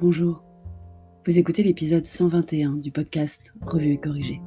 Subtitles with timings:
[0.00, 0.42] Bonjour,
[1.26, 4.40] vous écoutez l'épisode 121 du podcast Revue et corrigé.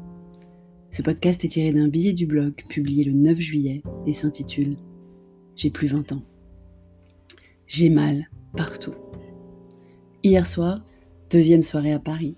[0.90, 4.78] Ce podcast est tiré d'un billet du blog publié le 9 juillet et s'intitule
[5.56, 6.24] J'ai plus 20 ans.
[7.68, 8.96] J'ai mal partout.
[10.24, 10.84] Hier soir,
[11.30, 12.36] deuxième soirée à Paris,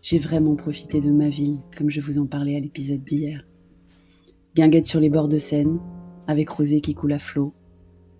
[0.00, 3.44] j'ai vraiment profité de ma ville comme je vous en parlais à l'épisode d'hier.
[4.54, 5.80] Guinguette sur les bords de Seine,
[6.28, 7.52] avec rosée qui coule à flot,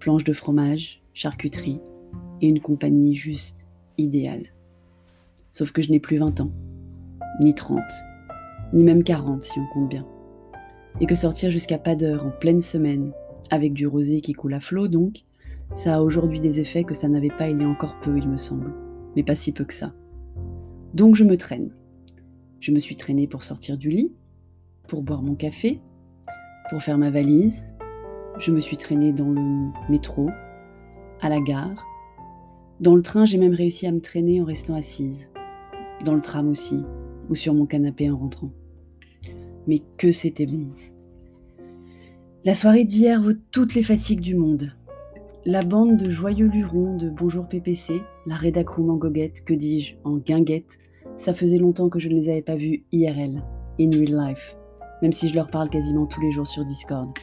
[0.01, 1.79] planche de fromage, charcuterie
[2.41, 3.62] et une compagnie juste
[3.99, 4.53] idéale.
[5.51, 6.51] Sauf que je n'ai plus 20 ans,
[7.41, 7.81] ni 30,
[8.73, 10.07] ni même 40 si on compte bien.
[11.01, 13.13] Et que sortir jusqu'à pas d'heure en pleine semaine,
[13.51, 15.25] avec du rosé qui coule à flot donc,
[15.77, 18.29] ça a aujourd'hui des effets que ça n'avait pas il y a encore peu, il
[18.29, 18.73] me semble,
[19.17, 19.93] mais pas si peu que ça.
[20.95, 21.71] Donc je me traîne.
[22.61, 24.13] Je me suis traînée pour sortir du lit,
[24.87, 25.81] pour boire mon café,
[26.71, 27.63] pour faire ma valise.
[28.39, 30.31] Je me suis traînée dans le métro,
[31.21, 31.85] à la gare.
[32.83, 35.31] Dans le train, j'ai même réussi à me traîner en restant assise.
[36.05, 36.83] Dans le tram aussi,
[37.31, 38.51] ou sur mon canapé en rentrant.
[39.69, 40.67] Mais que c'était bon.
[42.43, 44.73] La soirée d'hier vaut toutes les fatigues du monde.
[45.45, 50.17] La bande de joyeux lurons de Bonjour PPC, la rédacroom en goguette, que dis-je, en
[50.17, 50.81] guinguette,
[51.17, 53.45] ça faisait longtemps que je ne les avais pas vus IRL,
[53.79, 54.57] in real life,
[55.03, 57.17] même si je leur parle quasiment tous les jours sur Discord.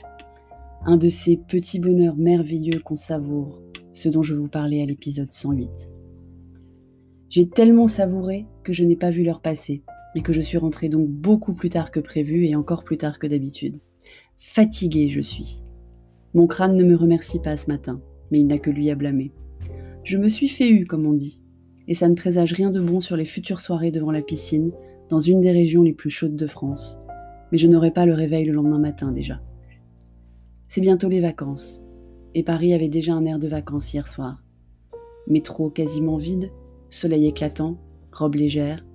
[0.85, 3.59] Un de ces petits bonheurs merveilleux qu'on savoure,
[3.91, 5.69] ce dont je vous parlais à l'épisode 108.
[7.29, 9.83] J'ai tellement savouré que je n'ai pas vu leur passer,
[10.15, 13.19] et que je suis rentrée donc beaucoup plus tard que prévu et encore plus tard
[13.19, 13.79] que d'habitude.
[14.37, 15.61] Fatiguée je suis.
[16.33, 18.01] Mon crâne ne me remercie pas ce matin,
[18.31, 19.31] mais il n'a que lui à blâmer.
[20.03, 21.41] Je me suis fait eu, comme on dit,
[21.87, 24.71] et ça ne présage rien de bon sur les futures soirées devant la piscine,
[25.09, 26.97] dans une des régions les plus chaudes de France.
[27.51, 29.41] Mais je n'aurai pas le réveil le lendemain matin déjà.
[30.67, 31.81] C'est bientôt les vacances,
[32.35, 34.41] et Paris avait déjà un air de vacances hier soir.
[35.27, 36.51] Métro quasiment vide,
[36.89, 37.77] soleil éclatant,
[38.11, 38.85] robe légère.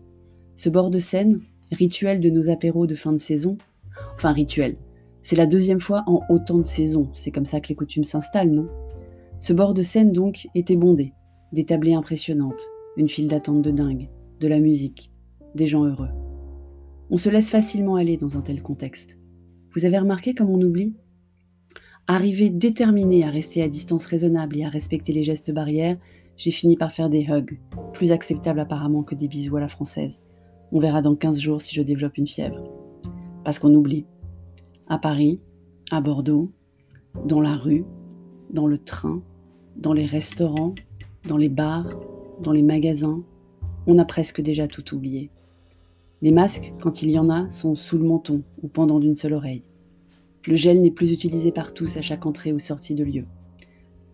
[0.56, 1.41] Ce bord de Seine,
[1.73, 3.56] rituel de nos apéros de fin de saison,
[4.15, 4.77] enfin rituel,
[5.23, 8.50] c'est la deuxième fois en autant de saisons, c'est comme ça que les coutumes s'installent,
[8.50, 8.69] non?
[9.39, 11.12] Ce bord de Seine donc était bondé,
[11.53, 12.61] des tablées impressionnantes,
[12.97, 14.09] une file d'attente de dingue,
[14.41, 15.11] de la musique,
[15.55, 16.11] des gens heureux.
[17.11, 19.19] On se laisse facilement aller dans un tel contexte.
[19.75, 20.94] Vous avez remarqué comme on oublie?
[22.06, 25.97] Arrivé déterminé à rester à distance raisonnable et à respecter les gestes barrières,
[26.37, 27.59] j'ai fini par faire des hugs,
[27.94, 30.20] plus acceptables apparemment que des bisous à la française.
[30.70, 32.62] On verra dans 15 jours si je développe une fièvre.
[33.43, 34.04] Parce qu'on oublie.
[34.87, 35.41] À Paris,
[35.91, 36.50] à Bordeaux,
[37.25, 37.87] dans la rue,
[38.50, 39.22] dans le train,
[39.76, 40.75] dans les restaurants,
[41.26, 41.88] dans les bars,
[42.43, 43.22] dans les magasins,
[43.87, 45.31] on a presque déjà tout oublié.
[46.20, 49.32] Les masques, quand il y en a, sont sous le menton ou pendant d'une seule
[49.32, 49.62] oreille.
[50.47, 53.25] Le gel n'est plus utilisé par tous à chaque entrée ou sortie de lieu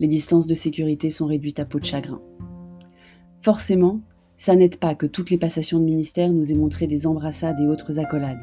[0.00, 2.20] les distances de sécurité sont réduites à peau de chagrin.
[3.42, 4.00] Forcément,
[4.38, 7.66] ça n'aide pas que toutes les passations de ministère nous aient montré des embrassades et
[7.66, 8.40] autres accolades,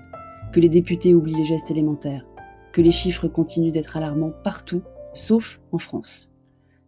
[0.54, 2.26] que les députés oublient les gestes élémentaires,
[2.72, 4.84] que les chiffres continuent d'être alarmants partout,
[5.16, 6.32] sauf en France.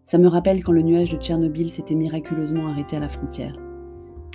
[0.05, 3.59] Ça me rappelle quand le nuage de Tchernobyl s'était miraculeusement arrêté à la frontière.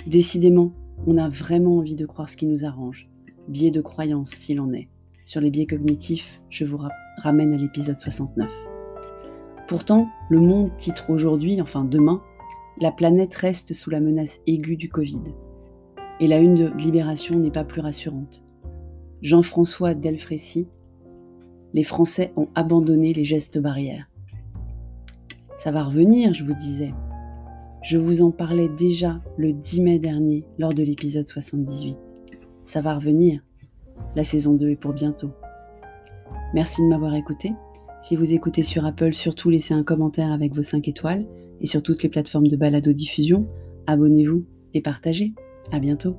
[0.05, 0.73] Décidément,
[1.07, 3.09] on a vraiment envie de croire ce qui nous arrange,
[3.47, 4.89] biais de croyance s'il en est.
[5.25, 6.79] Sur les biais cognitifs, je vous
[7.17, 8.47] ramène à l'épisode 69.
[9.67, 12.21] Pourtant, le monde titre aujourd'hui, enfin demain,
[12.79, 15.21] La planète reste sous la menace aiguë du Covid.
[16.19, 18.43] Et la une de Libération n'est pas plus rassurante.
[19.21, 20.67] Jean-François Delfrécy,
[21.73, 24.07] les Français ont abandonné les gestes barrières.
[25.57, 26.93] Ça va revenir, je vous disais.
[27.81, 31.97] Je vous en parlais déjà le 10 mai dernier lors de l'épisode 78.
[32.65, 33.44] Ça va revenir.
[34.15, 35.31] La saison 2 est pour bientôt.
[36.53, 37.53] Merci de m'avoir écouté.
[38.01, 41.25] Si vous écoutez sur Apple, surtout laissez un commentaire avec vos 5 étoiles
[41.61, 43.47] et sur toutes les plateformes de balado-diffusion,
[43.87, 45.33] abonnez-vous et partagez.
[45.71, 46.15] À bientôt.